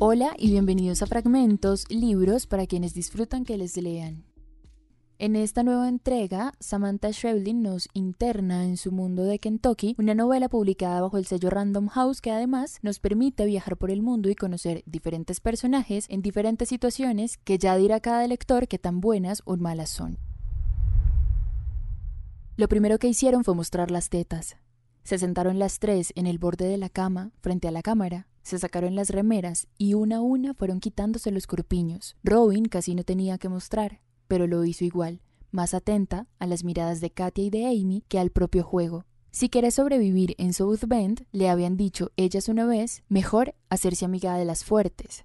Hola 0.00 0.36
y 0.38 0.52
bienvenidos 0.52 1.02
a 1.02 1.06
Fragmentos, 1.06 1.84
libros 1.90 2.46
para 2.46 2.68
quienes 2.68 2.94
disfrutan 2.94 3.44
que 3.44 3.58
les 3.58 3.76
lean. 3.76 4.22
En 5.18 5.34
esta 5.34 5.64
nueva 5.64 5.88
entrega, 5.88 6.52
Samantha 6.60 7.12
Schweblin 7.12 7.62
nos 7.62 7.88
interna 7.94 8.64
en 8.64 8.76
su 8.76 8.92
mundo 8.92 9.24
de 9.24 9.40
Kentucky, 9.40 9.96
una 9.98 10.14
novela 10.14 10.48
publicada 10.48 11.00
bajo 11.00 11.18
el 11.18 11.26
sello 11.26 11.50
Random 11.50 11.88
House 11.88 12.20
que 12.20 12.30
además 12.30 12.78
nos 12.82 13.00
permite 13.00 13.44
viajar 13.44 13.76
por 13.76 13.90
el 13.90 14.00
mundo 14.00 14.30
y 14.30 14.36
conocer 14.36 14.84
diferentes 14.86 15.40
personajes 15.40 16.06
en 16.10 16.22
diferentes 16.22 16.68
situaciones 16.68 17.36
que 17.36 17.58
ya 17.58 17.76
dirá 17.76 17.98
cada 17.98 18.24
lector 18.28 18.68
que 18.68 18.78
tan 18.78 19.00
buenas 19.00 19.42
o 19.46 19.56
malas 19.56 19.90
son. 19.90 20.16
Lo 22.56 22.68
primero 22.68 23.00
que 23.00 23.08
hicieron 23.08 23.42
fue 23.42 23.56
mostrar 23.56 23.90
las 23.90 24.10
tetas. 24.10 24.58
Se 25.02 25.18
sentaron 25.18 25.58
las 25.58 25.80
tres 25.80 26.12
en 26.14 26.28
el 26.28 26.38
borde 26.38 26.66
de 26.66 26.76
la 26.76 26.88
cama, 26.88 27.32
frente 27.40 27.66
a 27.66 27.72
la 27.72 27.82
cámara, 27.82 28.27
se 28.42 28.58
sacaron 28.58 28.94
las 28.94 29.10
remeras 29.10 29.68
y 29.76 29.94
una 29.94 30.16
a 30.16 30.20
una 30.20 30.54
fueron 30.54 30.80
quitándose 30.80 31.30
los 31.30 31.46
corpiños. 31.46 32.16
Robin 32.24 32.66
casi 32.66 32.94
no 32.94 33.04
tenía 33.04 33.38
que 33.38 33.48
mostrar, 33.48 34.00
pero 34.26 34.46
lo 34.46 34.64
hizo 34.64 34.84
igual, 34.84 35.20
más 35.50 35.74
atenta 35.74 36.26
a 36.38 36.46
las 36.46 36.64
miradas 36.64 37.00
de 37.00 37.10
Katia 37.10 37.44
y 37.44 37.50
de 37.50 37.66
Amy 37.66 38.04
que 38.08 38.18
al 38.18 38.30
propio 38.30 38.64
juego. 38.64 39.04
Si 39.30 39.48
querés 39.48 39.74
sobrevivir 39.74 40.34
en 40.38 40.52
South 40.52 40.84
Bend, 40.86 41.26
le 41.32 41.48
habían 41.48 41.76
dicho 41.76 42.10
ellas 42.16 42.48
una 42.48 42.66
vez, 42.66 43.02
mejor 43.08 43.54
hacerse 43.68 44.04
amiga 44.04 44.36
de 44.36 44.44
las 44.44 44.64
fuertes. 44.64 45.24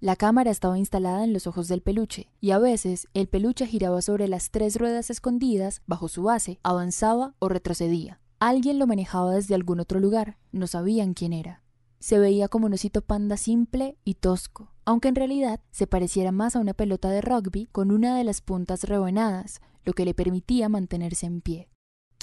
La 0.00 0.16
cámara 0.16 0.50
estaba 0.50 0.78
instalada 0.78 1.24
en 1.24 1.32
los 1.32 1.46
ojos 1.46 1.66
del 1.66 1.80
peluche, 1.80 2.30
y 2.40 2.50
a 2.50 2.58
veces 2.58 3.08
el 3.14 3.26
peluche 3.26 3.66
giraba 3.66 4.02
sobre 4.02 4.28
las 4.28 4.50
tres 4.50 4.76
ruedas 4.76 5.10
escondidas 5.10 5.82
bajo 5.86 6.08
su 6.08 6.22
base, 6.24 6.60
avanzaba 6.62 7.34
o 7.38 7.48
retrocedía. 7.48 8.20
Alguien 8.38 8.78
lo 8.78 8.86
manejaba 8.86 9.34
desde 9.34 9.54
algún 9.54 9.80
otro 9.80 10.00
lugar, 10.00 10.36
no 10.52 10.66
sabían 10.66 11.14
quién 11.14 11.32
era 11.32 11.63
se 12.04 12.18
veía 12.18 12.48
como 12.48 12.66
un 12.66 12.74
osito 12.74 13.00
panda 13.00 13.38
simple 13.38 13.96
y 14.04 14.12
tosco, 14.12 14.70
aunque 14.84 15.08
en 15.08 15.14
realidad 15.14 15.60
se 15.70 15.86
pareciera 15.86 16.32
más 16.32 16.54
a 16.54 16.58
una 16.58 16.74
pelota 16.74 17.08
de 17.08 17.22
rugby 17.22 17.66
con 17.72 17.90
una 17.90 18.14
de 18.18 18.24
las 18.24 18.42
puntas 18.42 18.84
rebanadas, 18.84 19.62
lo 19.86 19.94
que 19.94 20.04
le 20.04 20.12
permitía 20.12 20.68
mantenerse 20.68 21.24
en 21.24 21.40
pie. 21.40 21.70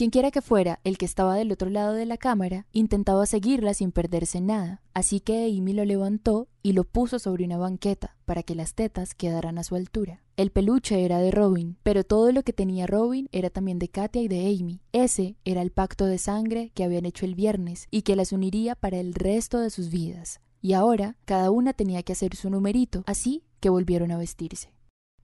Quienquiera 0.01 0.31
que 0.31 0.41
fuera 0.41 0.79
el 0.83 0.97
que 0.97 1.05
estaba 1.05 1.35
del 1.35 1.51
otro 1.51 1.69
lado 1.69 1.93
de 1.93 2.07
la 2.07 2.17
cámara, 2.17 2.65
intentaba 2.71 3.27
seguirla 3.27 3.75
sin 3.75 3.91
perderse 3.91 4.41
nada, 4.41 4.81
así 4.95 5.19
que 5.19 5.45
Amy 5.45 5.73
lo 5.73 5.85
levantó 5.85 6.47
y 6.63 6.73
lo 6.73 6.85
puso 6.85 7.19
sobre 7.19 7.45
una 7.45 7.59
banqueta 7.59 8.17
para 8.25 8.41
que 8.41 8.55
las 8.55 8.73
tetas 8.73 9.13
quedaran 9.13 9.59
a 9.59 9.63
su 9.63 9.75
altura. 9.75 10.23
El 10.37 10.49
peluche 10.49 11.05
era 11.05 11.19
de 11.19 11.29
Robin, 11.29 11.77
pero 11.83 12.03
todo 12.03 12.31
lo 12.31 12.41
que 12.41 12.51
tenía 12.51 12.87
Robin 12.87 13.29
era 13.31 13.51
también 13.51 13.77
de 13.77 13.89
Katia 13.89 14.23
y 14.23 14.27
de 14.27 14.39
Amy. 14.47 14.81
Ese 14.91 15.35
era 15.45 15.61
el 15.61 15.69
pacto 15.69 16.07
de 16.07 16.17
sangre 16.17 16.71
que 16.73 16.83
habían 16.83 17.05
hecho 17.05 17.27
el 17.27 17.35
viernes 17.35 17.87
y 17.91 18.01
que 18.01 18.15
las 18.15 18.31
uniría 18.31 18.73
para 18.73 18.97
el 18.97 19.13
resto 19.13 19.59
de 19.59 19.69
sus 19.69 19.91
vidas. 19.91 20.41
Y 20.63 20.73
ahora 20.73 21.15
cada 21.25 21.51
una 21.51 21.73
tenía 21.73 22.01
que 22.01 22.13
hacer 22.13 22.35
su 22.35 22.49
numerito, 22.49 23.03
así 23.05 23.43
que 23.59 23.69
volvieron 23.69 24.11
a 24.11 24.17
vestirse. 24.17 24.73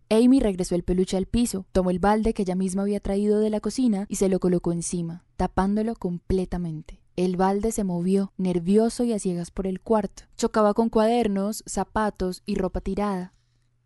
Amy 0.09 0.39
regresó 0.39 0.75
el 0.75 0.83
peluche 0.83 1.17
al 1.17 1.25
piso, 1.25 1.65
tomó 1.73 1.89
el 1.89 1.99
balde 1.99 2.33
que 2.33 2.43
ella 2.43 2.55
misma 2.55 2.83
había 2.83 3.01
traído 3.01 3.39
de 3.39 3.49
la 3.49 3.59
cocina 3.59 4.05
y 4.07 4.15
se 4.15 4.29
lo 4.29 4.39
colocó 4.39 4.71
encima, 4.71 5.25
tapándolo 5.35 5.95
completamente. 5.95 7.01
El 7.17 7.35
balde 7.35 7.71
se 7.71 7.83
movió, 7.83 8.31
nervioso 8.37 9.03
y 9.03 9.11
a 9.11 9.19
ciegas 9.19 9.51
por 9.51 9.67
el 9.67 9.81
cuarto. 9.81 10.23
Chocaba 10.37 10.73
con 10.73 10.89
cuadernos, 10.89 11.63
zapatos 11.65 12.41
y 12.45 12.55
ropa 12.55 12.79
tirada, 12.79 13.33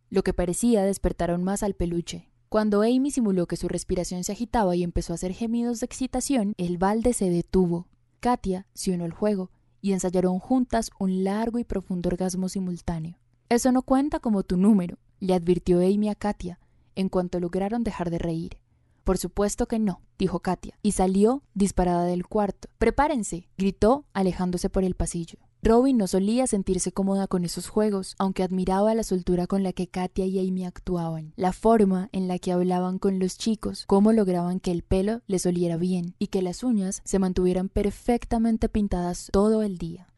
lo 0.09 0.23
que 0.23 0.33
parecía 0.33 0.83
despertar 0.83 1.31
aún 1.31 1.43
más 1.43 1.63
al 1.63 1.73
peluche. 1.73 2.29
Cuando 2.49 2.81
Amy 2.81 3.09
simuló 3.09 3.47
que 3.47 3.55
su 3.55 3.69
respiración 3.69 4.25
se 4.25 4.33
agitaba 4.33 4.75
y 4.75 4.83
empezó 4.83 5.13
a 5.13 5.15
hacer 5.15 5.33
gemidos 5.33 5.79
de 5.79 5.85
excitación, 5.85 6.53
el 6.57 6.77
balde 6.77 7.13
se 7.13 7.29
detuvo. 7.29 7.87
Katia 8.19 8.67
se 8.73 8.91
unió 8.91 9.05
al 9.05 9.13
juego 9.13 9.49
y 9.81 9.93
ensayaron 9.93 10.37
juntas 10.37 10.91
un 10.99 11.23
largo 11.23 11.57
y 11.57 11.63
profundo 11.63 12.09
orgasmo 12.09 12.49
simultáneo. 12.49 13.20
Eso 13.51 13.73
no 13.73 13.81
cuenta 13.81 14.21
como 14.21 14.43
tu 14.43 14.55
número, 14.55 14.97
le 15.19 15.33
advirtió 15.33 15.79
Amy 15.79 16.07
a 16.07 16.15
Katia, 16.15 16.57
en 16.95 17.09
cuanto 17.09 17.37
lograron 17.41 17.83
dejar 17.83 18.09
de 18.09 18.17
reír. 18.17 18.59
Por 19.03 19.17
supuesto 19.17 19.67
que 19.67 19.77
no, 19.77 19.99
dijo 20.17 20.39
Katia, 20.39 20.79
y 20.81 20.93
salió 20.93 21.43
disparada 21.53 22.05
del 22.05 22.25
cuarto. 22.25 22.69
Prepárense, 22.77 23.49
gritó, 23.57 24.05
alejándose 24.13 24.69
por 24.69 24.85
el 24.85 24.95
pasillo. 24.95 25.37
Robin 25.63 25.97
no 25.97 26.07
solía 26.07 26.47
sentirse 26.47 26.93
cómoda 26.93 27.27
con 27.27 27.43
esos 27.43 27.67
juegos, 27.67 28.15
aunque 28.19 28.43
admiraba 28.43 28.95
la 28.95 29.03
soltura 29.03 29.47
con 29.47 29.63
la 29.63 29.73
que 29.73 29.89
Katia 29.89 30.25
y 30.25 30.39
Amy 30.47 30.63
actuaban, 30.63 31.33
la 31.35 31.51
forma 31.51 32.07
en 32.13 32.29
la 32.29 32.39
que 32.39 32.53
hablaban 32.53 32.99
con 32.99 33.19
los 33.19 33.37
chicos, 33.37 33.83
cómo 33.85 34.13
lograban 34.13 34.61
que 34.61 34.71
el 34.71 34.81
pelo 34.81 35.23
les 35.27 35.45
oliera 35.45 35.75
bien 35.75 36.15
y 36.19 36.27
que 36.27 36.41
las 36.41 36.63
uñas 36.63 37.01
se 37.03 37.19
mantuvieran 37.19 37.67
perfectamente 37.67 38.69
pintadas 38.69 39.27
todo 39.29 39.61
el 39.61 39.77
día. 39.77 40.10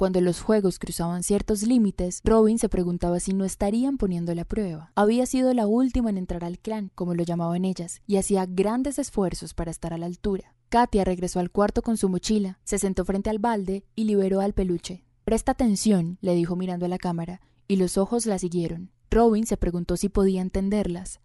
Cuando 0.00 0.22
los 0.22 0.40
juegos 0.40 0.78
cruzaban 0.78 1.22
ciertos 1.22 1.62
límites, 1.62 2.22
Robin 2.24 2.58
se 2.58 2.70
preguntaba 2.70 3.20
si 3.20 3.34
no 3.34 3.44
estarían 3.44 3.98
poniendo 3.98 4.34
la 4.34 4.46
prueba. 4.46 4.92
Había 4.94 5.26
sido 5.26 5.52
la 5.52 5.66
última 5.66 6.08
en 6.08 6.16
entrar 6.16 6.42
al 6.42 6.58
clan, 6.58 6.90
como 6.94 7.12
lo 7.12 7.22
llamaban 7.22 7.66
ellas, 7.66 8.00
y 8.06 8.16
hacía 8.16 8.46
grandes 8.46 8.98
esfuerzos 8.98 9.52
para 9.52 9.70
estar 9.70 9.92
a 9.92 9.98
la 9.98 10.06
altura. 10.06 10.54
Katia 10.70 11.04
regresó 11.04 11.38
al 11.38 11.50
cuarto 11.50 11.82
con 11.82 11.98
su 11.98 12.08
mochila, 12.08 12.60
se 12.64 12.78
sentó 12.78 13.04
frente 13.04 13.28
al 13.28 13.40
balde 13.40 13.84
y 13.94 14.04
liberó 14.04 14.40
al 14.40 14.54
peluche. 14.54 15.04
Presta 15.22 15.52
atención, 15.52 16.16
le 16.22 16.34
dijo 16.34 16.56
mirando 16.56 16.86
a 16.86 16.88
la 16.88 16.96
cámara, 16.96 17.42
y 17.68 17.76
los 17.76 17.98
ojos 17.98 18.24
la 18.24 18.38
siguieron. 18.38 18.92
Robin 19.10 19.44
se 19.44 19.58
preguntó 19.58 19.98
si 19.98 20.08
podía 20.08 20.40
entenderlas. 20.40 21.20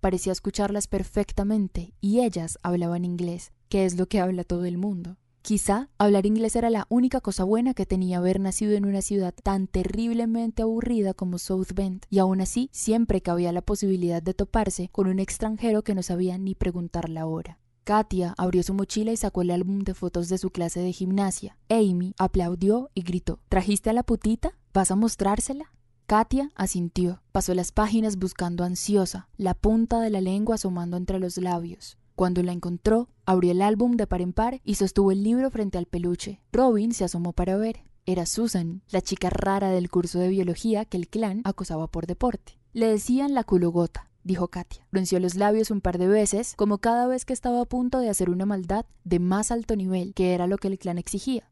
Parecía 0.00 0.32
escucharlas 0.32 0.88
perfectamente, 0.88 1.94
y 2.00 2.22
ellas 2.22 2.58
hablaban 2.64 3.04
inglés, 3.04 3.52
que 3.68 3.84
es 3.84 3.96
lo 3.96 4.08
que 4.08 4.18
habla 4.18 4.42
todo 4.42 4.64
el 4.64 4.78
mundo. 4.78 5.16
Quizá 5.46 5.90
hablar 5.96 6.26
inglés 6.26 6.56
era 6.56 6.70
la 6.70 6.86
única 6.88 7.20
cosa 7.20 7.44
buena 7.44 7.72
que 7.72 7.86
tenía 7.86 8.18
haber 8.18 8.40
nacido 8.40 8.72
en 8.72 8.84
una 8.84 9.00
ciudad 9.00 9.32
tan 9.32 9.68
terriblemente 9.68 10.62
aburrida 10.62 11.14
como 11.14 11.38
South 11.38 11.68
Bend, 11.72 12.04
y 12.10 12.18
aún 12.18 12.40
así 12.40 12.68
siempre 12.72 13.20
cabía 13.20 13.52
la 13.52 13.62
posibilidad 13.62 14.20
de 14.20 14.34
toparse 14.34 14.88
con 14.90 15.06
un 15.06 15.20
extranjero 15.20 15.84
que 15.84 15.94
no 15.94 16.02
sabía 16.02 16.36
ni 16.36 16.56
preguntar 16.56 17.08
la 17.08 17.26
hora. 17.26 17.60
Katia 17.84 18.34
abrió 18.36 18.64
su 18.64 18.74
mochila 18.74 19.12
y 19.12 19.16
sacó 19.16 19.42
el 19.42 19.52
álbum 19.52 19.84
de 19.84 19.94
fotos 19.94 20.28
de 20.28 20.38
su 20.38 20.50
clase 20.50 20.80
de 20.80 20.90
gimnasia. 20.90 21.56
Amy 21.68 22.12
aplaudió 22.18 22.90
y 22.92 23.02
gritó 23.02 23.38
¿Trajiste 23.48 23.90
a 23.90 23.92
la 23.92 24.02
putita? 24.02 24.58
¿Vas 24.74 24.90
a 24.90 24.96
mostrársela? 24.96 25.70
Katia 26.06 26.50
asintió. 26.56 27.22
Pasó 27.30 27.54
las 27.54 27.70
páginas 27.70 28.16
buscando 28.16 28.64
ansiosa, 28.64 29.28
la 29.36 29.54
punta 29.54 30.00
de 30.00 30.10
la 30.10 30.20
lengua 30.20 30.56
asomando 30.56 30.96
entre 30.96 31.20
los 31.20 31.36
labios. 31.36 31.98
Cuando 32.16 32.42
la 32.42 32.52
encontró, 32.52 33.10
abrió 33.26 33.52
el 33.52 33.60
álbum 33.60 33.98
de 33.98 34.06
par 34.06 34.22
en 34.22 34.32
par 34.32 34.62
y 34.64 34.76
sostuvo 34.76 35.12
el 35.12 35.22
libro 35.22 35.50
frente 35.50 35.76
al 35.76 35.84
peluche. 35.84 36.40
Robin 36.50 36.94
se 36.94 37.04
asomó 37.04 37.34
para 37.34 37.58
ver. 37.58 37.84
Era 38.06 38.24
Susan, 38.24 38.80
la 38.88 39.02
chica 39.02 39.28
rara 39.28 39.68
del 39.68 39.90
curso 39.90 40.18
de 40.18 40.28
biología 40.28 40.86
que 40.86 40.96
el 40.96 41.08
clan 41.08 41.42
acosaba 41.44 41.88
por 41.88 42.06
deporte. 42.06 42.58
Le 42.72 42.86
decían 42.86 43.34
la 43.34 43.44
culogota, 43.44 44.08
dijo 44.24 44.48
Katia. 44.48 44.86
Frunció 44.90 45.20
los 45.20 45.34
labios 45.34 45.70
un 45.70 45.82
par 45.82 45.98
de 45.98 46.08
veces, 46.08 46.54
como 46.56 46.78
cada 46.78 47.06
vez 47.06 47.26
que 47.26 47.34
estaba 47.34 47.60
a 47.60 47.66
punto 47.66 47.98
de 47.98 48.08
hacer 48.08 48.30
una 48.30 48.46
maldad 48.46 48.86
de 49.04 49.18
más 49.18 49.50
alto 49.50 49.76
nivel, 49.76 50.14
que 50.14 50.32
era 50.32 50.46
lo 50.46 50.56
que 50.56 50.68
el 50.68 50.78
clan 50.78 50.96
exigía. 50.96 51.50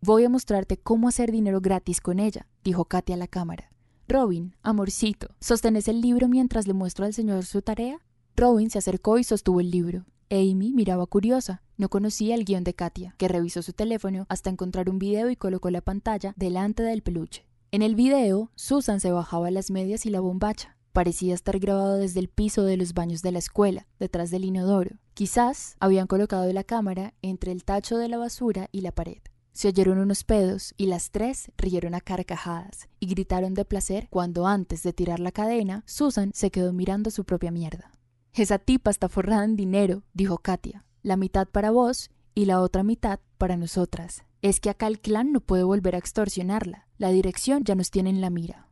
Voy 0.00 0.24
a 0.24 0.30
mostrarte 0.30 0.78
cómo 0.78 1.08
hacer 1.08 1.30
dinero 1.30 1.60
gratis 1.60 2.00
con 2.00 2.20
ella, 2.20 2.46
dijo 2.64 2.86
Katia 2.86 3.16
a 3.16 3.18
la 3.18 3.28
cámara. 3.28 3.70
Robin, 4.06 4.56
amorcito, 4.62 5.28
¿sostenés 5.40 5.88
el 5.88 6.00
libro 6.00 6.26
mientras 6.26 6.66
le 6.66 6.72
muestro 6.72 7.04
al 7.04 7.12
señor 7.12 7.44
su 7.44 7.60
tarea? 7.60 8.00
Robin 8.38 8.70
se 8.70 8.78
acercó 8.78 9.18
y 9.18 9.24
sostuvo 9.24 9.58
el 9.58 9.72
libro. 9.72 10.04
Amy 10.30 10.72
miraba 10.72 11.06
curiosa. 11.06 11.60
No 11.76 11.88
conocía 11.88 12.36
el 12.36 12.44
guion 12.44 12.62
de 12.62 12.72
Katia, 12.72 13.16
que 13.18 13.26
revisó 13.26 13.62
su 13.62 13.72
teléfono 13.72 14.26
hasta 14.28 14.48
encontrar 14.48 14.88
un 14.88 15.00
video 15.00 15.28
y 15.28 15.34
colocó 15.34 15.70
la 15.70 15.80
pantalla 15.80 16.34
delante 16.36 16.84
del 16.84 17.02
peluche. 17.02 17.48
En 17.72 17.82
el 17.82 17.96
video, 17.96 18.52
Susan 18.54 19.00
se 19.00 19.10
bajaba 19.10 19.50
las 19.50 19.72
medias 19.72 20.06
y 20.06 20.10
la 20.10 20.20
bombacha. 20.20 20.76
Parecía 20.92 21.34
estar 21.34 21.58
grabado 21.58 21.96
desde 21.96 22.20
el 22.20 22.28
piso 22.28 22.62
de 22.62 22.76
los 22.76 22.94
baños 22.94 23.22
de 23.22 23.32
la 23.32 23.40
escuela, 23.40 23.88
detrás 23.98 24.30
del 24.30 24.44
inodoro. 24.44 24.98
Quizás 25.14 25.74
habían 25.80 26.06
colocado 26.06 26.52
la 26.52 26.62
cámara 26.62 27.14
entre 27.22 27.50
el 27.50 27.64
tacho 27.64 27.98
de 27.98 28.06
la 28.06 28.18
basura 28.18 28.68
y 28.70 28.82
la 28.82 28.92
pared. 28.92 29.18
Se 29.50 29.66
oyeron 29.66 29.98
unos 29.98 30.22
pedos 30.22 30.74
y 30.76 30.86
las 30.86 31.10
tres 31.10 31.50
rieron 31.56 31.96
a 31.96 32.00
carcajadas 32.00 32.88
y 33.00 33.08
gritaron 33.08 33.54
de 33.54 33.64
placer 33.64 34.06
cuando 34.10 34.46
antes 34.46 34.84
de 34.84 34.92
tirar 34.92 35.18
la 35.18 35.32
cadena, 35.32 35.82
Susan 35.86 36.30
se 36.34 36.52
quedó 36.52 36.72
mirando 36.72 37.10
su 37.10 37.24
propia 37.24 37.50
mierda. 37.50 37.90
Esa 38.38 38.60
tipa 38.60 38.92
está 38.92 39.08
forrada 39.08 39.44
en 39.44 39.56
dinero, 39.56 40.04
dijo 40.14 40.38
Katia. 40.38 40.84
La 41.02 41.16
mitad 41.16 41.48
para 41.48 41.72
vos 41.72 42.08
y 42.36 42.44
la 42.44 42.60
otra 42.60 42.84
mitad 42.84 43.18
para 43.36 43.56
nosotras. 43.56 44.22
Es 44.42 44.60
que 44.60 44.70
acá 44.70 44.86
el 44.86 45.00
clan 45.00 45.32
no 45.32 45.40
puede 45.40 45.64
volver 45.64 45.96
a 45.96 45.98
extorsionarla. 45.98 46.86
La 46.98 47.08
dirección 47.08 47.64
ya 47.64 47.74
nos 47.74 47.90
tiene 47.90 48.10
en 48.10 48.20
la 48.20 48.30
mira. 48.30 48.68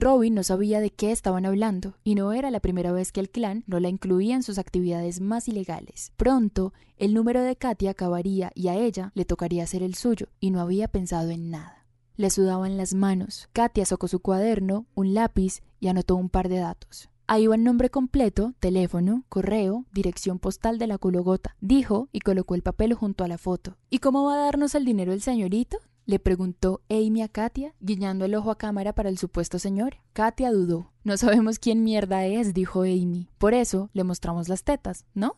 Robin 0.00 0.34
no 0.34 0.42
sabía 0.42 0.80
de 0.80 0.90
qué 0.90 1.12
estaban 1.12 1.46
hablando, 1.46 1.96
y 2.02 2.16
no 2.16 2.32
era 2.32 2.50
la 2.50 2.58
primera 2.58 2.90
vez 2.90 3.12
que 3.12 3.20
el 3.20 3.30
clan 3.30 3.62
no 3.68 3.78
la 3.78 3.88
incluía 3.88 4.34
en 4.34 4.42
sus 4.42 4.58
actividades 4.58 5.20
más 5.20 5.46
ilegales. 5.46 6.12
Pronto, 6.16 6.72
el 6.96 7.14
número 7.14 7.40
de 7.40 7.54
Katia 7.54 7.92
acabaría 7.92 8.50
y 8.56 8.66
a 8.66 8.74
ella 8.74 9.12
le 9.14 9.24
tocaría 9.24 9.62
hacer 9.62 9.84
el 9.84 9.94
suyo, 9.94 10.26
y 10.40 10.50
no 10.50 10.60
había 10.60 10.88
pensado 10.88 11.30
en 11.30 11.50
nada. 11.50 11.86
Le 12.16 12.30
sudaban 12.30 12.76
las 12.76 12.94
manos. 12.94 13.48
Katia 13.52 13.86
sacó 13.86 14.08
su 14.08 14.18
cuaderno, 14.18 14.86
un 14.96 15.14
lápiz 15.14 15.62
y 15.78 15.86
anotó 15.86 16.16
un 16.16 16.30
par 16.30 16.48
de 16.48 16.58
datos. 16.58 17.10
Ahí 17.26 17.46
va 17.46 17.54
el 17.54 17.64
nombre 17.64 17.88
completo, 17.88 18.52
teléfono, 18.60 19.24
correo, 19.30 19.86
dirección 19.92 20.38
postal 20.38 20.78
de 20.78 20.86
la 20.86 20.98
culogota, 20.98 21.56
dijo 21.60 22.08
y 22.12 22.20
colocó 22.20 22.54
el 22.54 22.62
papel 22.62 22.92
junto 22.92 23.24
a 23.24 23.28
la 23.28 23.38
foto. 23.38 23.78
¿Y 23.88 23.98
cómo 23.98 24.24
va 24.24 24.34
a 24.34 24.44
darnos 24.44 24.74
el 24.74 24.84
dinero 24.84 25.12
el 25.12 25.22
señorito? 25.22 25.78
le 26.06 26.18
preguntó 26.18 26.82
Amy 26.90 27.22
a 27.22 27.28
Katia, 27.28 27.74
guiñando 27.80 28.26
el 28.26 28.34
ojo 28.34 28.50
a 28.50 28.58
cámara 28.58 28.94
para 28.94 29.08
el 29.08 29.16
supuesto 29.16 29.58
señor. 29.58 29.96
Katia 30.12 30.52
dudó. 30.52 30.92
No 31.02 31.16
sabemos 31.16 31.58
quién 31.58 31.82
mierda 31.82 32.26
es, 32.26 32.52
dijo 32.52 32.82
Amy. 32.82 33.30
Por 33.38 33.54
eso 33.54 33.88
le 33.94 34.04
mostramos 34.04 34.50
las 34.50 34.64
tetas, 34.64 35.06
¿no? 35.14 35.36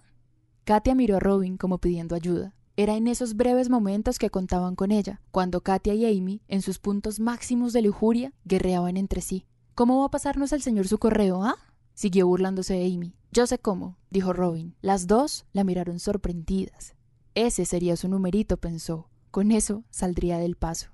Katia 0.64 0.96
miró 0.96 1.18
a 1.18 1.20
Robin 1.20 1.56
como 1.56 1.78
pidiendo 1.78 2.16
ayuda. 2.16 2.52
Era 2.76 2.96
en 2.96 3.06
esos 3.06 3.36
breves 3.36 3.70
momentos 3.70 4.18
que 4.18 4.28
contaban 4.28 4.74
con 4.74 4.90
ella, 4.90 5.20
cuando 5.30 5.60
Katia 5.60 5.94
y 5.94 6.04
Amy, 6.04 6.42
en 6.48 6.62
sus 6.62 6.80
puntos 6.80 7.20
máximos 7.20 7.72
de 7.72 7.82
lujuria, 7.82 8.32
guerreaban 8.44 8.96
entre 8.96 9.20
sí. 9.20 9.46
¿Cómo 9.76 10.00
va 10.00 10.06
a 10.06 10.10
pasarnos 10.10 10.52
el 10.52 10.62
señor 10.62 10.88
su 10.88 10.98
correo, 10.98 11.44
ah? 11.44 11.56
Siguió 11.96 12.28
burlándose 12.28 12.84
Amy. 12.84 13.16
Yo 13.32 13.48
sé 13.48 13.58
cómo, 13.58 13.96
dijo 14.10 14.32
Robin. 14.32 14.76
Las 14.80 15.08
dos 15.08 15.46
la 15.52 15.64
miraron 15.64 15.98
sorprendidas. 15.98 16.94
Ese 17.34 17.64
sería 17.64 17.96
su 17.96 18.08
numerito, 18.08 18.58
pensó. 18.58 19.08
Con 19.32 19.50
eso 19.50 19.82
saldría 19.90 20.38
del 20.38 20.54
paso. 20.54 20.90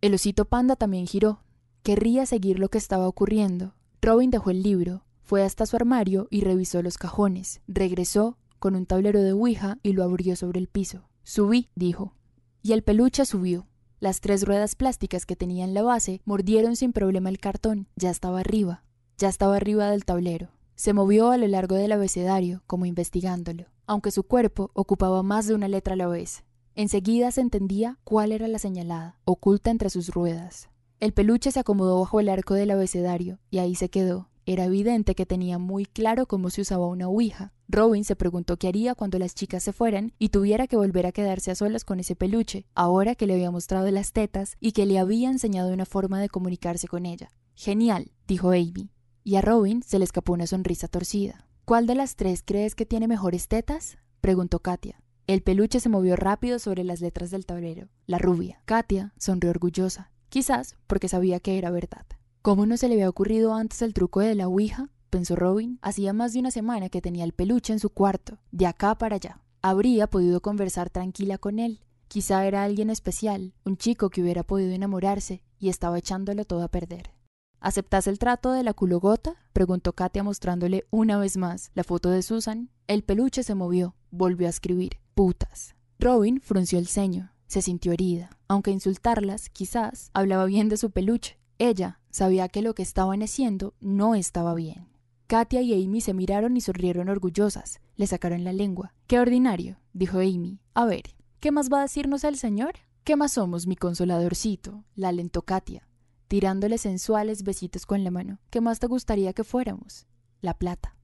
El 0.00 0.14
osito 0.14 0.46
panda 0.46 0.76
también 0.76 1.06
giró. 1.06 1.42
Querría 1.82 2.24
seguir 2.24 2.58
lo 2.58 2.70
que 2.70 2.78
estaba 2.78 3.06
ocurriendo. 3.06 3.74
Robin 4.00 4.30
dejó 4.30 4.50
el 4.50 4.62
libro, 4.62 5.04
fue 5.22 5.44
hasta 5.44 5.66
su 5.66 5.76
armario 5.76 6.26
y 6.30 6.40
revisó 6.40 6.82
los 6.82 6.98
cajones. 6.98 7.60
Regresó 7.68 8.38
con 8.58 8.74
un 8.76 8.86
tablero 8.86 9.22
de 9.22 9.32
Ouija 9.32 9.78
y 9.82 9.92
lo 9.92 10.04
abrió 10.04 10.36
sobre 10.36 10.60
el 10.60 10.68
piso. 10.68 11.08
Subí, 11.24 11.68
dijo. 11.74 12.14
Y 12.62 12.72
el 12.72 12.82
peluche 12.82 13.24
subió. 13.24 13.66
Las 14.00 14.20
tres 14.20 14.44
ruedas 14.44 14.74
plásticas 14.74 15.26
que 15.26 15.36
tenía 15.36 15.64
en 15.64 15.74
la 15.74 15.82
base 15.82 16.20
mordieron 16.24 16.74
sin 16.74 16.92
problema 16.92 17.28
el 17.28 17.38
cartón. 17.38 17.86
Ya 17.94 18.10
estaba 18.10 18.40
arriba. 18.40 18.84
Ya 19.22 19.28
estaba 19.28 19.54
arriba 19.54 19.88
del 19.88 20.04
tablero. 20.04 20.48
Se 20.74 20.92
movió 20.92 21.30
a 21.30 21.36
lo 21.36 21.46
largo 21.46 21.76
del 21.76 21.92
abecedario, 21.92 22.64
como 22.66 22.86
investigándolo, 22.86 23.66
aunque 23.86 24.10
su 24.10 24.24
cuerpo 24.24 24.72
ocupaba 24.74 25.22
más 25.22 25.46
de 25.46 25.54
una 25.54 25.68
letra 25.68 25.94
a 25.94 25.96
la 25.96 26.08
vez. 26.08 26.42
Enseguida 26.74 27.30
se 27.30 27.40
entendía 27.40 28.00
cuál 28.02 28.32
era 28.32 28.48
la 28.48 28.58
señalada, 28.58 29.20
oculta 29.24 29.70
entre 29.70 29.90
sus 29.90 30.08
ruedas. 30.08 30.70
El 30.98 31.12
peluche 31.12 31.52
se 31.52 31.60
acomodó 31.60 32.00
bajo 32.00 32.18
el 32.18 32.28
arco 32.28 32.54
del 32.54 32.72
abecedario, 32.72 33.38
y 33.48 33.58
ahí 33.58 33.76
se 33.76 33.90
quedó. 33.90 34.28
Era 34.44 34.64
evidente 34.64 35.14
que 35.14 35.24
tenía 35.24 35.56
muy 35.56 35.86
claro 35.86 36.26
cómo 36.26 36.50
se 36.50 36.62
usaba 36.62 36.88
una 36.88 37.06
ouija. 37.06 37.52
Robin 37.68 38.02
se 38.02 38.16
preguntó 38.16 38.56
qué 38.56 38.66
haría 38.66 38.96
cuando 38.96 39.20
las 39.20 39.36
chicas 39.36 39.62
se 39.62 39.72
fueran 39.72 40.14
y 40.18 40.30
tuviera 40.30 40.66
que 40.66 40.76
volver 40.76 41.06
a 41.06 41.12
quedarse 41.12 41.52
a 41.52 41.54
solas 41.54 41.84
con 41.84 42.00
ese 42.00 42.16
peluche, 42.16 42.66
ahora 42.74 43.14
que 43.14 43.28
le 43.28 43.34
había 43.34 43.52
mostrado 43.52 43.88
las 43.92 44.10
tetas 44.10 44.56
y 44.58 44.72
que 44.72 44.84
le 44.84 44.98
había 44.98 45.30
enseñado 45.30 45.72
una 45.72 45.86
forma 45.86 46.20
de 46.20 46.28
comunicarse 46.28 46.88
con 46.88 47.06
ella. 47.06 47.30
Genial, 47.54 48.10
dijo 48.26 48.50
Amy. 48.50 48.90
Y 49.24 49.36
a 49.36 49.40
Robin 49.40 49.82
se 49.82 49.98
le 49.98 50.04
escapó 50.04 50.32
una 50.32 50.46
sonrisa 50.46 50.88
torcida. 50.88 51.46
¿Cuál 51.64 51.86
de 51.86 51.94
las 51.94 52.16
tres 52.16 52.42
crees 52.44 52.74
que 52.74 52.86
tiene 52.86 53.06
mejores 53.06 53.46
tetas? 53.46 53.98
preguntó 54.20 54.58
Katia. 54.58 55.00
El 55.28 55.42
peluche 55.42 55.78
se 55.78 55.88
movió 55.88 56.16
rápido 56.16 56.58
sobre 56.58 56.82
las 56.82 57.00
letras 57.00 57.30
del 57.30 57.46
tablero. 57.46 57.88
La 58.06 58.18
rubia. 58.18 58.60
Katia 58.64 59.12
sonrió 59.16 59.50
orgullosa, 59.50 60.10
quizás 60.28 60.76
porque 60.88 61.08
sabía 61.08 61.38
que 61.38 61.56
era 61.56 61.70
verdad. 61.70 62.04
¿Cómo 62.42 62.66
no 62.66 62.76
se 62.76 62.88
le 62.88 62.94
había 62.94 63.08
ocurrido 63.08 63.54
antes 63.54 63.82
el 63.82 63.94
truco 63.94 64.18
de 64.20 64.34
la 64.34 64.48
Ouija? 64.48 64.90
pensó 65.10 65.36
Robin. 65.36 65.78
Hacía 65.82 66.12
más 66.12 66.32
de 66.32 66.40
una 66.40 66.50
semana 66.50 66.88
que 66.88 67.00
tenía 67.00 67.22
el 67.22 67.32
peluche 67.32 67.72
en 67.72 67.78
su 67.78 67.90
cuarto, 67.90 68.38
de 68.50 68.66
acá 68.66 68.96
para 68.96 69.16
allá. 69.16 69.40
Habría 69.60 70.08
podido 70.08 70.40
conversar 70.42 70.90
tranquila 70.90 71.38
con 71.38 71.60
él. 71.60 71.80
Quizá 72.08 72.44
era 72.44 72.64
alguien 72.64 72.90
especial, 72.90 73.54
un 73.64 73.76
chico 73.76 74.10
que 74.10 74.20
hubiera 74.20 74.42
podido 74.42 74.72
enamorarse 74.72 75.44
y 75.60 75.68
estaba 75.68 75.98
echándolo 75.98 76.44
todo 76.44 76.64
a 76.64 76.68
perder. 76.68 77.12
¿Aceptas 77.62 78.08
el 78.08 78.18
trato 78.18 78.50
de 78.50 78.64
la 78.64 78.74
culogota? 78.74 79.36
preguntó 79.52 79.92
Katia 79.92 80.24
mostrándole 80.24 80.84
una 80.90 81.16
vez 81.16 81.36
más 81.36 81.70
la 81.74 81.84
foto 81.84 82.10
de 82.10 82.22
Susan. 82.22 82.70
El 82.88 83.04
peluche 83.04 83.44
se 83.44 83.54
movió, 83.54 83.94
volvió 84.10 84.48
a 84.48 84.50
escribir 84.50 84.98
putas. 85.14 85.76
Robin 86.00 86.40
frunció 86.40 86.80
el 86.80 86.88
ceño, 86.88 87.32
se 87.46 87.62
sintió 87.62 87.92
herida. 87.92 88.36
Aunque 88.48 88.72
insultarlas, 88.72 89.48
quizás, 89.48 90.10
hablaba 90.12 90.46
bien 90.46 90.68
de 90.68 90.76
su 90.76 90.90
peluche. 90.90 91.38
Ella 91.58 92.00
sabía 92.10 92.48
que 92.48 92.62
lo 92.62 92.74
que 92.74 92.82
estaban 92.82 93.22
haciendo 93.22 93.74
no 93.80 94.16
estaba 94.16 94.54
bien. 94.54 94.88
Katia 95.28 95.62
y 95.62 95.84
Amy 95.84 96.00
se 96.00 96.14
miraron 96.14 96.56
y 96.56 96.60
sonrieron 96.60 97.08
orgullosas. 97.08 97.80
Le 97.94 98.08
sacaron 98.08 98.42
la 98.42 98.52
lengua. 98.52 98.92
Qué 99.06 99.20
ordinario, 99.20 99.78
dijo 99.92 100.18
Amy. 100.18 100.58
A 100.74 100.84
ver, 100.84 101.14
¿qué 101.38 101.52
más 101.52 101.72
va 101.72 101.78
a 101.78 101.82
decirnos 101.82 102.24
el 102.24 102.36
señor? 102.36 102.72
¿Qué 103.04 103.14
más 103.14 103.34
somos, 103.34 103.68
mi 103.68 103.76
consoladorcito? 103.76 104.82
la 104.96 105.10
alentó 105.10 105.42
Katia, 105.42 105.86
tirándole 106.32 106.78
sensuales 106.78 107.42
besitos 107.42 107.84
con 107.84 108.04
la 108.04 108.10
mano. 108.10 108.38
¿Qué 108.48 108.62
más 108.62 108.78
te 108.78 108.86
gustaría 108.86 109.34
que 109.34 109.44
fuéramos? 109.44 110.06
La 110.40 110.54
plata. 110.54 110.96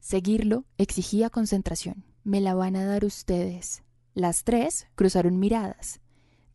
Seguirlo 0.00 0.64
exigía 0.76 1.30
concentración. 1.30 2.04
Me 2.24 2.40
la 2.40 2.54
van 2.54 2.74
a 2.74 2.84
dar 2.84 3.04
ustedes. 3.04 3.84
Las 4.12 4.42
tres 4.42 4.88
cruzaron 4.96 5.38
miradas. 5.38 6.00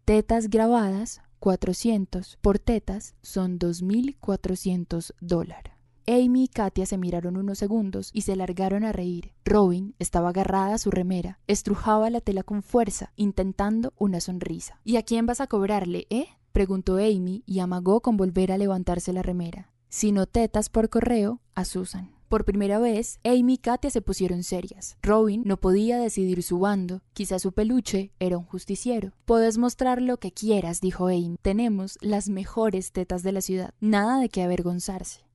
Tetas 0.03 0.49
grabadas, 0.49 1.21
400 1.39 2.37
por 2.41 2.59
tetas 2.59 3.15
son 3.21 3.59
2.400 3.59 5.13
dólares. 5.21 5.71
Amy 6.05 6.43
y 6.43 6.47
Katia 6.49 6.85
se 6.85 6.97
miraron 6.97 7.37
unos 7.37 7.57
segundos 7.57 8.09
y 8.11 8.23
se 8.23 8.35
largaron 8.35 8.83
a 8.83 8.91
reír. 8.91 9.31
Robin 9.45 9.95
estaba 9.99 10.29
agarrada 10.29 10.73
a 10.73 10.79
su 10.79 10.91
remera, 10.91 11.39
estrujaba 11.47 12.09
la 12.09 12.19
tela 12.19 12.43
con 12.43 12.61
fuerza, 12.61 13.13
intentando 13.15 13.93
una 13.97 14.19
sonrisa. 14.19 14.81
¿Y 14.83 14.97
a 14.97 15.03
quién 15.03 15.25
vas 15.25 15.39
a 15.39 15.47
cobrarle, 15.47 16.07
eh? 16.09 16.27
Preguntó 16.57 16.95
Amy 16.95 17.43
y 17.45 17.59
amagó 17.59 18.01
con 18.01 18.17
volver 18.17 18.51
a 18.51 18.57
levantarse 18.57 19.13
la 19.13 19.21
remera. 19.21 19.69
Si 19.89 20.11
no 20.11 20.25
tetas 20.25 20.69
por 20.69 20.89
correo, 20.89 21.39
a 21.53 21.65
Susan. 21.65 22.15
Por 22.29 22.45
primera 22.45 22.79
vez, 22.79 23.19
Amy 23.23 23.53
y 23.53 23.57
Katia 23.59 23.91
se 23.91 24.01
pusieron 24.01 24.41
serias. 24.41 24.97
Robin 25.03 25.43
no 25.45 25.57
podía 25.57 25.99
decidir 25.99 26.41
su 26.41 26.57
bando. 26.57 27.03
Quizá 27.13 27.37
su 27.37 27.51
peluche 27.51 28.11
era 28.17 28.39
un 28.39 28.43
justiciero. 28.43 29.13
Puedes 29.25 29.59
mostrar 29.59 30.01
lo 30.01 30.17
que 30.17 30.31
quieras, 30.31 30.81
dijo 30.81 31.09
Amy. 31.09 31.37
Tenemos 31.43 31.99
las 32.01 32.27
mejores 32.27 32.91
tetas 32.91 33.21
de 33.21 33.33
la 33.33 33.41
ciudad. 33.41 33.75
Nada 33.79 34.19
de 34.19 34.29
qué 34.29 34.41
avergonzarse. 34.41 35.27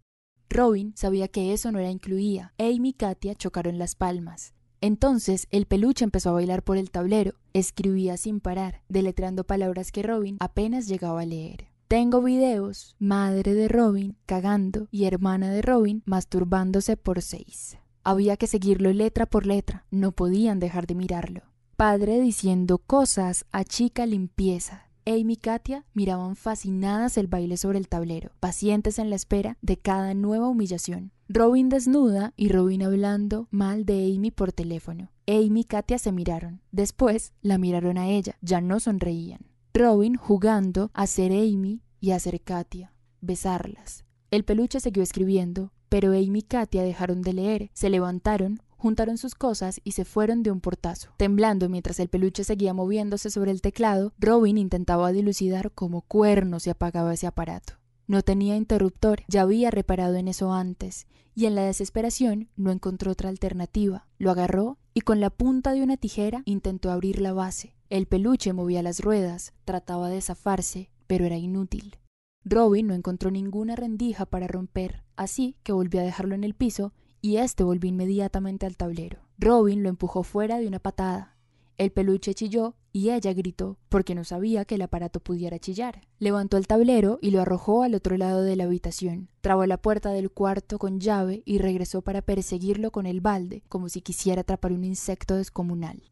Robin 0.50 0.92
sabía 0.96 1.28
que 1.28 1.52
eso 1.52 1.70
no 1.70 1.78
era 1.78 1.92
incluía. 1.92 2.52
Amy 2.58 2.88
y 2.88 2.94
Katia 2.94 3.36
chocaron 3.36 3.78
las 3.78 3.94
palmas. 3.94 4.54
Entonces 4.82 5.46
el 5.50 5.66
peluche 5.66 6.04
empezó 6.04 6.30
a 6.30 6.34
bailar 6.34 6.64
por 6.64 6.76
el 6.76 6.90
tablero. 6.90 7.34
Escribía 7.52 8.16
sin 8.16 8.40
parar, 8.40 8.82
deletreando 8.88 9.44
palabras 9.44 9.92
que 9.92 10.02
Robin 10.02 10.36
apenas 10.40 10.88
llegaba 10.88 11.20
a 11.20 11.24
leer. 11.24 11.68
Tengo 11.86 12.20
videos, 12.20 12.96
madre 12.98 13.54
de 13.54 13.68
Robin 13.68 14.16
cagando 14.26 14.88
y 14.90 15.04
hermana 15.04 15.50
de 15.50 15.62
Robin 15.62 16.02
masturbándose 16.04 16.96
por 16.96 17.22
seis. 17.22 17.78
Había 18.02 18.36
que 18.36 18.48
seguirlo 18.48 18.92
letra 18.92 19.24
por 19.26 19.46
letra, 19.46 19.86
no 19.92 20.10
podían 20.10 20.58
dejar 20.58 20.88
de 20.88 20.96
mirarlo. 20.96 21.42
Padre 21.76 22.20
diciendo 22.20 22.78
cosas 22.78 23.44
a 23.52 23.62
chica 23.62 24.04
limpieza. 24.04 24.88
Amy 25.06 25.34
y 25.34 25.36
Katia 25.36 25.84
miraban 25.94 26.34
fascinadas 26.34 27.18
el 27.18 27.26
baile 27.28 27.56
sobre 27.56 27.78
el 27.78 27.88
tablero, 27.88 28.32
pacientes 28.40 28.98
en 28.98 29.10
la 29.10 29.16
espera 29.16 29.58
de 29.60 29.76
cada 29.76 30.14
nueva 30.14 30.48
humillación. 30.48 31.12
Robin 31.34 31.70
desnuda 31.70 32.34
y 32.36 32.50
Robin 32.50 32.82
hablando 32.82 33.48
mal 33.50 33.86
de 33.86 34.14
Amy 34.14 34.30
por 34.30 34.52
teléfono. 34.52 35.10
Amy 35.26 35.60
y 35.60 35.64
Katia 35.64 35.98
se 35.98 36.12
miraron. 36.12 36.60
Después 36.72 37.32
la 37.40 37.56
miraron 37.56 37.96
a 37.96 38.10
ella, 38.10 38.36
ya 38.42 38.60
no 38.60 38.80
sonreían. 38.80 39.46
Robin 39.72 40.16
jugando 40.16 40.90
a 40.92 41.06
ser 41.06 41.32
Amy 41.32 41.80
y 42.00 42.10
a 42.10 42.18
ser 42.18 42.42
Katia, 42.42 42.92
besarlas. 43.22 44.04
El 44.30 44.44
peluche 44.44 44.78
siguió 44.78 45.02
escribiendo, 45.02 45.72
pero 45.88 46.10
Amy 46.10 46.40
y 46.40 46.42
Katia 46.42 46.82
dejaron 46.82 47.22
de 47.22 47.32
leer, 47.32 47.70
se 47.72 47.88
levantaron, 47.88 48.60
juntaron 48.76 49.16
sus 49.16 49.34
cosas 49.34 49.80
y 49.84 49.92
se 49.92 50.04
fueron 50.04 50.42
de 50.42 50.50
un 50.50 50.60
portazo. 50.60 51.14
Temblando 51.16 51.70
mientras 51.70 51.98
el 51.98 52.10
peluche 52.10 52.44
seguía 52.44 52.74
moviéndose 52.74 53.30
sobre 53.30 53.52
el 53.52 53.62
teclado, 53.62 54.12
Robin 54.18 54.58
intentaba 54.58 55.12
dilucidar 55.12 55.72
cómo 55.72 56.02
cuerno 56.02 56.60
se 56.60 56.68
apagaba 56.68 57.14
ese 57.14 57.26
aparato. 57.26 57.81
No 58.12 58.20
tenía 58.20 58.56
interruptor, 58.56 59.22
ya 59.26 59.40
había 59.40 59.70
reparado 59.70 60.16
en 60.16 60.28
eso 60.28 60.52
antes, 60.52 61.06
y 61.34 61.46
en 61.46 61.54
la 61.54 61.62
desesperación 61.62 62.50
no 62.56 62.70
encontró 62.70 63.10
otra 63.10 63.30
alternativa. 63.30 64.06
Lo 64.18 64.30
agarró 64.30 64.76
y 64.92 65.00
con 65.00 65.18
la 65.18 65.30
punta 65.30 65.72
de 65.72 65.82
una 65.82 65.96
tijera 65.96 66.42
intentó 66.44 66.90
abrir 66.90 67.22
la 67.22 67.32
base. 67.32 67.74
El 67.88 68.04
peluche 68.04 68.52
movía 68.52 68.82
las 68.82 69.00
ruedas, 69.00 69.54
trataba 69.64 70.10
de 70.10 70.20
zafarse, 70.20 70.90
pero 71.06 71.24
era 71.24 71.38
inútil. 71.38 71.96
Robin 72.44 72.88
no 72.88 72.92
encontró 72.92 73.30
ninguna 73.30 73.76
rendija 73.76 74.26
para 74.26 74.46
romper, 74.46 75.04
así 75.16 75.56
que 75.62 75.72
volvió 75.72 76.02
a 76.02 76.04
dejarlo 76.04 76.34
en 76.34 76.44
el 76.44 76.52
piso 76.52 76.92
y 77.22 77.38
éste 77.38 77.64
volvió 77.64 77.88
inmediatamente 77.88 78.66
al 78.66 78.76
tablero. 78.76 79.20
Robin 79.38 79.82
lo 79.82 79.88
empujó 79.88 80.22
fuera 80.22 80.58
de 80.58 80.66
una 80.66 80.80
patada. 80.80 81.38
El 81.78 81.92
peluche 81.92 82.34
chilló 82.34 82.76
y 82.92 83.10
ella 83.10 83.32
gritó, 83.32 83.78
porque 83.88 84.14
no 84.14 84.24
sabía 84.24 84.64
que 84.64 84.74
el 84.74 84.82
aparato 84.82 85.20
pudiera 85.20 85.58
chillar. 85.58 86.02
Levantó 86.18 86.56
el 86.56 86.66
tablero 86.66 87.18
y 87.22 87.30
lo 87.30 87.40
arrojó 87.40 87.82
al 87.82 87.94
otro 87.94 88.16
lado 88.16 88.42
de 88.42 88.56
la 88.56 88.64
habitación. 88.64 89.28
Trabó 89.40 89.64
la 89.66 89.78
puerta 89.78 90.10
del 90.10 90.30
cuarto 90.30 90.78
con 90.78 91.00
llave 91.00 91.42
y 91.46 91.58
regresó 91.58 92.02
para 92.02 92.22
perseguirlo 92.22 92.90
con 92.90 93.06
el 93.06 93.20
balde, 93.20 93.62
como 93.68 93.88
si 93.88 94.02
quisiera 94.02 94.42
atrapar 94.42 94.72
un 94.72 94.84
insecto 94.84 95.36
descomunal. 95.36 96.02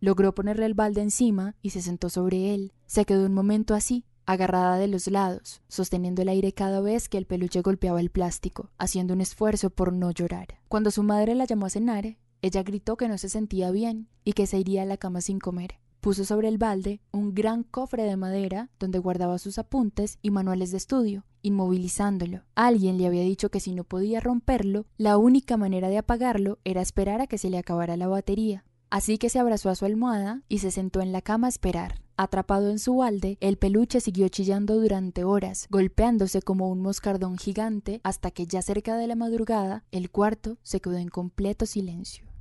Logró 0.00 0.34
ponerle 0.34 0.66
el 0.66 0.74
balde 0.74 1.00
encima 1.00 1.54
y 1.62 1.70
se 1.70 1.80
sentó 1.80 2.10
sobre 2.10 2.54
él. 2.54 2.72
Se 2.86 3.04
quedó 3.04 3.24
un 3.24 3.34
momento 3.34 3.74
así, 3.74 4.04
agarrada 4.26 4.76
de 4.76 4.88
los 4.88 5.06
lados, 5.06 5.62
sosteniendo 5.68 6.22
el 6.22 6.28
aire 6.28 6.52
cada 6.52 6.80
vez 6.80 7.08
que 7.08 7.18
el 7.18 7.26
peluche 7.26 7.62
golpeaba 7.62 8.00
el 8.00 8.10
plástico, 8.10 8.70
haciendo 8.78 9.14
un 9.14 9.20
esfuerzo 9.20 9.70
por 9.70 9.92
no 9.92 10.10
llorar. 10.10 10.58
Cuando 10.68 10.90
su 10.90 11.02
madre 11.02 11.34
la 11.34 11.44
llamó 11.44 11.66
a 11.66 11.70
cenar, 11.70 12.16
ella 12.42 12.62
gritó 12.64 12.96
que 12.96 13.08
no 13.08 13.18
se 13.18 13.28
sentía 13.28 13.70
bien 13.70 14.08
y 14.24 14.32
que 14.32 14.46
se 14.46 14.58
iría 14.58 14.82
a 14.82 14.86
la 14.86 14.96
cama 14.96 15.20
sin 15.20 15.38
comer. 15.38 15.78
Puso 16.02 16.24
sobre 16.24 16.48
el 16.48 16.58
balde 16.58 17.00
un 17.12 17.32
gran 17.32 17.62
cofre 17.62 18.02
de 18.02 18.16
madera 18.16 18.68
donde 18.80 18.98
guardaba 18.98 19.38
sus 19.38 19.56
apuntes 19.56 20.18
y 20.20 20.32
manuales 20.32 20.72
de 20.72 20.76
estudio, 20.76 21.24
inmovilizándolo. 21.42 22.42
Alguien 22.56 22.98
le 22.98 23.06
había 23.06 23.22
dicho 23.22 23.50
que 23.50 23.60
si 23.60 23.72
no 23.72 23.84
podía 23.84 24.18
romperlo, 24.18 24.84
la 24.98 25.16
única 25.16 25.56
manera 25.56 25.88
de 25.88 25.98
apagarlo 25.98 26.58
era 26.64 26.82
esperar 26.82 27.20
a 27.20 27.28
que 27.28 27.38
se 27.38 27.50
le 27.50 27.56
acabara 27.56 27.96
la 27.96 28.08
batería. 28.08 28.64
Así 28.90 29.16
que 29.16 29.30
se 29.30 29.38
abrazó 29.38 29.70
a 29.70 29.76
su 29.76 29.84
almohada 29.84 30.42
y 30.48 30.58
se 30.58 30.72
sentó 30.72 31.00
en 31.00 31.12
la 31.12 31.22
cama 31.22 31.46
a 31.46 31.50
esperar. 31.50 32.02
Atrapado 32.16 32.68
en 32.68 32.80
su 32.80 32.96
balde, 32.96 33.38
el 33.40 33.56
peluche 33.56 34.00
siguió 34.00 34.28
chillando 34.28 34.80
durante 34.80 35.22
horas, 35.22 35.68
golpeándose 35.70 36.42
como 36.42 36.68
un 36.68 36.82
moscardón 36.82 37.38
gigante, 37.38 38.00
hasta 38.02 38.32
que 38.32 38.46
ya 38.46 38.60
cerca 38.60 38.96
de 38.96 39.06
la 39.06 39.14
madrugada, 39.14 39.84
el 39.92 40.10
cuarto 40.10 40.58
se 40.62 40.80
quedó 40.80 40.96
en 40.96 41.08
completo 41.08 41.64
silencio. 41.64 42.31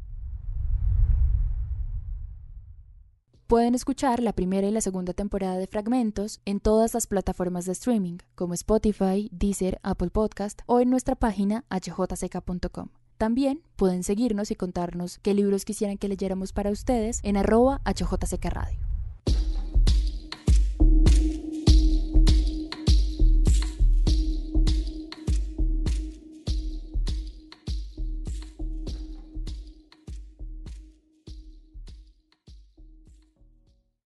Pueden 3.51 3.75
escuchar 3.75 4.24
la 4.24 4.31
primera 4.31 4.65
y 4.65 4.72
la 4.72 4.79
segunda 4.79 5.12
temporada 5.12 5.58
de 5.58 5.67
Fragmentos 5.67 6.39
en 6.46 6.62
todas 6.62 6.93
las 6.93 7.05
plataformas 7.05 7.65
de 7.65 7.74
streaming, 7.74 8.20
como 8.34 8.53
Spotify, 8.53 9.27
Deezer, 9.34 9.77
Apple 9.84 10.10
Podcast 10.10 10.62
o 10.67 10.79
en 10.79 10.89
nuestra 10.89 11.15
página 11.15 11.65
hjck.com. 11.70 12.88
También 13.17 13.62
pueden 13.75 14.03
seguirnos 14.03 14.51
y 14.51 14.55
contarnos 14.55 15.20
qué 15.22 15.34
libros 15.34 15.65
quisieran 15.65 15.98
que 15.98 16.08
leyéramos 16.08 16.53
para 16.53 16.72
ustedes 16.72 17.20
en 17.24 17.36
arroba 17.36 17.81
HJCK 17.84 18.46
Radio. 18.46 18.90